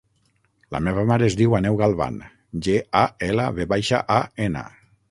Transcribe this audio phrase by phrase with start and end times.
[0.75, 2.17] La meva mare es diu Aneu Galvan:
[2.69, 4.71] ge, a, ela, ve baixa, a, ena.